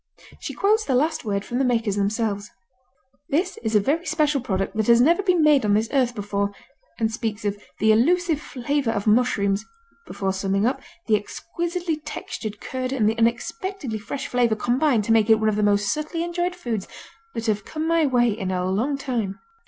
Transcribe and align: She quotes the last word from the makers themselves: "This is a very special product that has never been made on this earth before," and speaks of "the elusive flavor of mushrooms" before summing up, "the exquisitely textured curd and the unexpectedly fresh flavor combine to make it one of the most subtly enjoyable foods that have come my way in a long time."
She 0.39 0.55
quotes 0.55 0.83
the 0.83 0.95
last 0.95 1.23
word 1.25 1.45
from 1.45 1.59
the 1.59 1.63
makers 1.63 1.95
themselves: 1.95 2.49
"This 3.29 3.57
is 3.61 3.75
a 3.75 3.79
very 3.79 4.07
special 4.07 4.41
product 4.41 4.75
that 4.75 4.87
has 4.87 4.99
never 4.99 5.21
been 5.21 5.43
made 5.43 5.63
on 5.63 5.75
this 5.75 5.89
earth 5.93 6.15
before," 6.15 6.51
and 6.99 7.11
speaks 7.11 7.45
of 7.45 7.55
"the 7.77 7.91
elusive 7.91 8.41
flavor 8.41 8.89
of 8.89 9.05
mushrooms" 9.05 9.63
before 10.07 10.33
summing 10.33 10.65
up, 10.65 10.81
"the 11.05 11.15
exquisitely 11.15 11.97
textured 11.97 12.59
curd 12.59 12.91
and 12.91 13.07
the 13.07 13.17
unexpectedly 13.19 13.99
fresh 13.99 14.25
flavor 14.25 14.55
combine 14.55 15.03
to 15.03 15.11
make 15.11 15.29
it 15.29 15.39
one 15.39 15.49
of 15.49 15.55
the 15.55 15.61
most 15.61 15.93
subtly 15.93 16.23
enjoyable 16.23 16.57
foods 16.57 16.87
that 17.35 17.45
have 17.45 17.63
come 17.63 17.87
my 17.87 18.03
way 18.07 18.31
in 18.31 18.49
a 18.49 18.65
long 18.71 18.97
time." 18.97 19.37